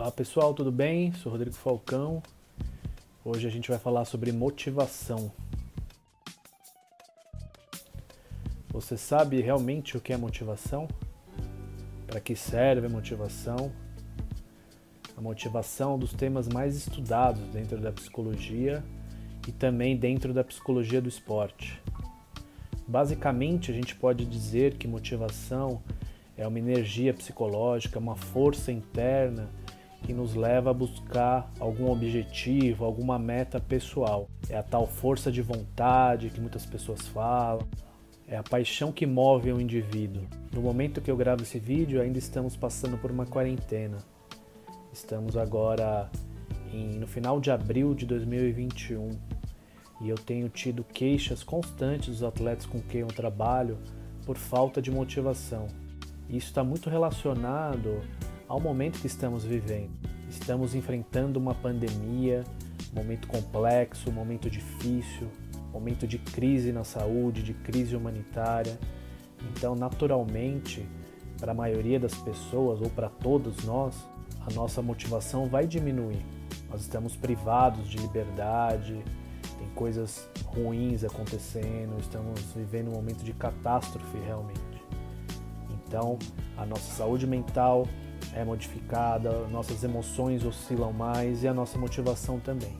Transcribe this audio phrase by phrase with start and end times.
[0.00, 1.12] Olá pessoal, tudo bem?
[1.14, 2.22] Sou Rodrigo Falcão.
[3.24, 5.28] Hoje a gente vai falar sobre motivação.
[8.68, 10.86] Você sabe realmente o que é motivação?
[12.06, 13.72] Para que serve a motivação?
[15.16, 18.84] A motivação é um dos temas mais estudados dentro da psicologia
[19.48, 21.82] e também dentro da psicologia do esporte.
[22.86, 25.82] Basicamente, a gente pode dizer que motivação
[26.36, 29.50] é uma energia psicológica, uma força interna
[30.02, 34.28] que nos leva a buscar algum objetivo, alguma meta pessoal.
[34.48, 37.66] É a tal força de vontade que muitas pessoas falam.
[38.26, 40.22] É a paixão que move o indivíduo.
[40.52, 43.98] No momento que eu gravo esse vídeo, ainda estamos passando por uma quarentena.
[44.92, 46.10] Estamos agora
[46.72, 49.10] em, no final de abril de 2021
[50.00, 53.78] e eu tenho tido queixas constantes dos atletas com quem eu trabalho
[54.24, 55.66] por falta de motivação.
[56.28, 58.02] Isso está muito relacionado
[58.48, 59.90] ao momento que estamos vivendo.
[60.28, 62.44] Estamos enfrentando uma pandemia,
[62.92, 65.28] momento complexo, momento difícil,
[65.70, 68.78] momento de crise na saúde, de crise humanitária.
[69.50, 70.88] Então, naturalmente,
[71.38, 73.94] para a maioria das pessoas ou para todos nós,
[74.46, 76.24] a nossa motivação vai diminuir.
[76.70, 79.02] Nós estamos privados de liberdade,
[79.58, 84.58] tem coisas ruins acontecendo, estamos vivendo um momento de catástrofe realmente.
[85.70, 86.18] Então,
[86.56, 87.86] a nossa saúde mental
[88.34, 92.76] é modificada, nossas emoções oscilam mais e a nossa motivação também.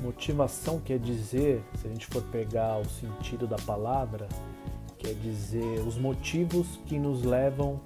[0.00, 4.28] Motivação quer dizer, se a gente for pegar o sentido da palavra,
[4.98, 7.80] quer dizer os motivos que nos levam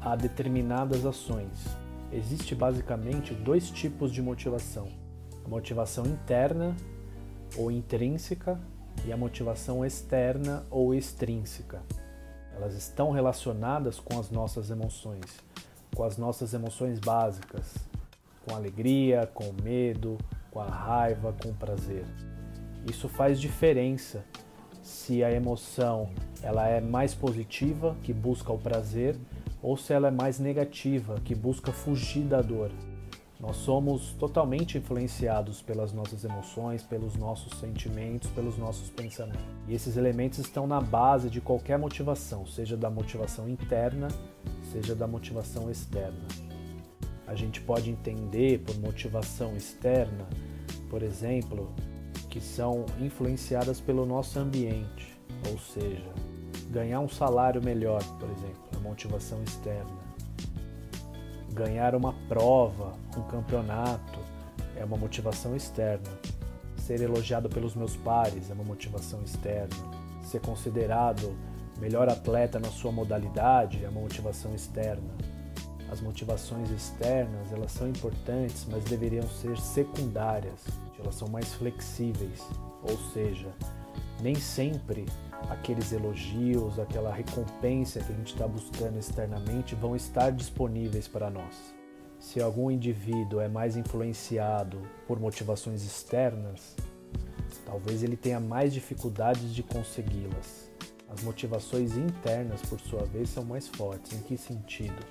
[0.00, 1.66] a determinadas ações.
[2.12, 4.88] Existe basicamente dois tipos de motivação:
[5.44, 6.74] a motivação interna
[7.56, 8.60] ou intrínseca
[9.04, 11.82] e a motivação externa ou extrínseca.
[12.54, 15.24] Elas estão relacionadas com as nossas emoções,
[15.96, 17.74] com as nossas emoções básicas,
[18.44, 20.18] com alegria, com medo,
[20.50, 22.04] com a raiva, com o prazer.
[22.88, 24.22] Isso faz diferença
[24.82, 26.10] se a emoção
[26.42, 29.16] ela é mais positiva, que busca o prazer,
[29.62, 32.70] ou se ela é mais negativa, que busca fugir da dor.
[33.38, 39.44] Nós somos totalmente influenciados pelas nossas emoções, pelos nossos sentimentos, pelos nossos pensamentos.
[39.68, 44.08] E esses elementos estão na base de qualquer motivação, seja da motivação interna,
[44.72, 46.26] seja da motivação externa.
[47.26, 50.26] A gente pode entender por motivação externa,
[50.88, 51.74] por exemplo,
[52.30, 55.14] que são influenciadas pelo nosso ambiente,
[55.50, 56.10] ou seja,
[56.70, 60.05] ganhar um salário melhor, por exemplo, é motivação externa
[61.56, 64.18] Ganhar uma prova, um campeonato,
[64.76, 66.10] é uma motivação externa.
[66.76, 69.74] Ser elogiado pelos meus pares é uma motivação externa.
[70.22, 71.34] Ser considerado
[71.80, 75.14] melhor atleta na sua modalidade é uma motivação externa.
[75.90, 80.62] As motivações externas, elas são importantes, mas deveriam ser secundárias.
[81.00, 82.46] Elas são mais flexíveis,
[82.82, 83.48] ou seja,
[84.20, 85.06] nem sempre
[85.48, 91.74] aqueles elogios, aquela recompensa que a gente está buscando externamente vão estar disponíveis para nós.
[92.18, 96.74] Se algum indivíduo é mais influenciado por motivações externas,
[97.64, 100.70] talvez ele tenha mais dificuldades de consegui-las.
[101.08, 104.12] As motivações internas, por sua vez, são mais fortes.
[104.12, 105.06] Em que sentido?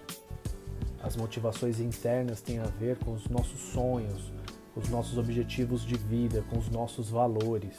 [1.02, 4.34] As motivações internas têm a ver com os nossos sonhos,
[4.76, 7.78] os nossos objetivos de vida, com os nossos valores.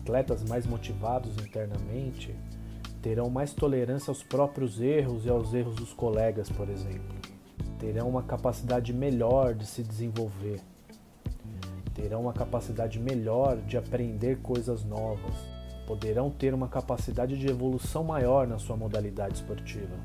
[0.00, 2.34] Atletas mais motivados internamente
[3.02, 7.16] terão mais tolerância aos próprios erros e aos erros dos colegas, por exemplo.
[7.78, 10.60] Terão uma capacidade melhor de se desenvolver.
[11.94, 15.34] Terão uma capacidade melhor de aprender coisas novas.
[15.86, 19.96] Poderão ter uma capacidade de evolução maior na sua modalidade esportiva.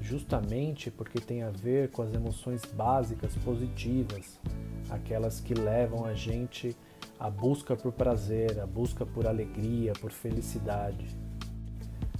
[0.00, 4.40] Justamente porque tem a ver com as emoções básicas positivas,
[4.88, 6.89] aquelas que levam a gente a
[7.28, 11.06] busca por prazer, a busca por alegria, por felicidade.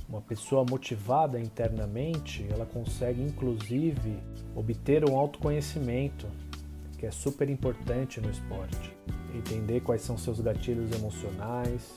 [0.06, 4.18] Uma pessoa motivada internamente, ela consegue inclusive
[4.54, 6.26] obter um autoconhecimento,
[6.98, 8.94] que é super importante no esporte.
[9.32, 11.96] Entender quais são seus gatilhos emocionais.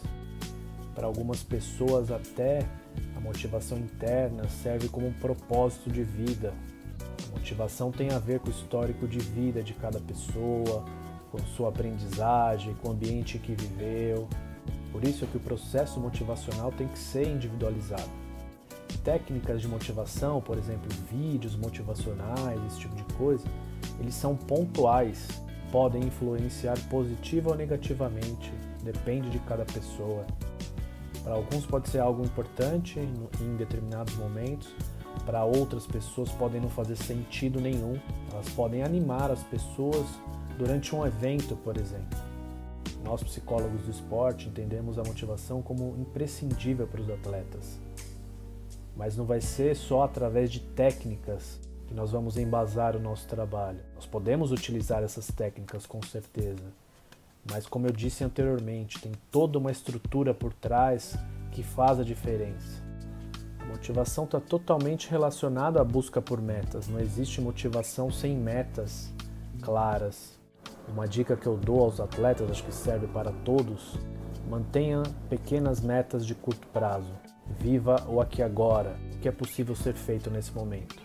[0.95, 2.59] Para algumas pessoas até
[3.17, 6.53] a motivação interna serve como um propósito de vida.
[7.27, 10.85] A motivação tem a ver com o histórico de vida de cada pessoa,
[11.33, 14.29] com sua aprendizagem, com o ambiente que viveu.
[14.91, 18.09] Por isso é que o processo motivacional tem que ser individualizado.
[19.03, 23.43] Técnicas de motivação, por exemplo, vídeos motivacionais, esse tipo de coisa,
[23.99, 25.27] eles são pontuais,
[25.71, 28.53] podem influenciar positiva ou negativamente,
[28.83, 30.27] depende de cada pessoa.
[31.23, 34.73] Para alguns pode ser algo importante em determinados momentos,
[35.25, 37.99] para outras pessoas podem não fazer sentido nenhum.
[38.31, 40.05] Elas podem animar as pessoas
[40.57, 42.17] durante um evento, por exemplo.
[43.03, 47.77] Nós, psicólogos do esporte, entendemos a motivação como imprescindível para os atletas.
[48.95, 53.79] Mas não vai ser só através de técnicas que nós vamos embasar o nosso trabalho.
[53.95, 56.63] Nós podemos utilizar essas técnicas com certeza,
[57.51, 61.17] mas como eu disse anteriormente, tem toda uma estrutura por trás
[61.51, 62.81] que faz a diferença.
[63.59, 66.87] A motivação está totalmente relacionada à busca por metas.
[66.87, 69.11] Não existe motivação sem metas
[69.61, 70.37] claras.
[70.87, 73.97] Uma dica que eu dou aos atletas, acho que serve para todos,
[74.49, 77.11] mantenha pequenas metas de curto prazo.
[77.59, 80.95] Viva o aqui agora, o que é possível ser feito nesse momento.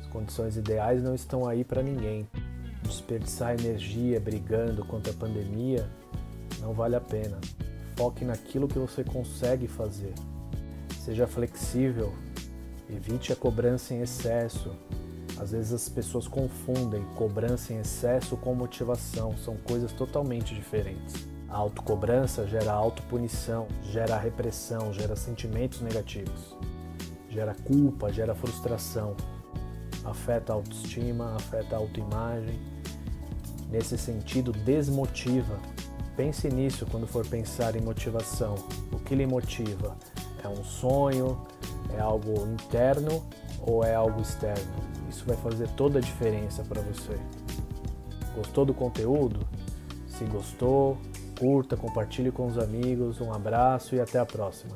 [0.00, 2.28] As condições ideais não estão aí para ninguém.
[2.82, 5.88] Desperdiçar energia brigando contra a pandemia
[6.60, 7.38] não vale a pena.
[7.96, 10.14] Foque naquilo que você consegue fazer.
[10.98, 12.12] Seja flexível,
[12.88, 14.70] evite a cobrança em excesso.
[15.42, 21.26] Às vezes as pessoas confundem cobrança em excesso com motivação, são coisas totalmente diferentes.
[21.48, 26.56] A autocobrança gera autopunição, gera repressão, gera sentimentos negativos,
[27.28, 29.16] gera culpa, gera frustração,
[30.04, 32.60] afeta a autoestima, afeta a autoimagem.
[33.68, 35.58] Nesse sentido, desmotiva.
[36.16, 38.54] Pense nisso quando for pensar em motivação.
[38.92, 39.96] O que lhe motiva?
[40.44, 41.36] É um sonho?
[41.96, 43.24] É algo interno
[43.62, 44.72] ou é algo externo?
[45.08, 47.18] Isso vai fazer toda a diferença para você.
[48.34, 49.40] Gostou do conteúdo?
[50.06, 50.98] Se gostou,
[51.38, 53.20] curta, compartilhe com os amigos.
[53.20, 54.74] Um abraço e até a próxima.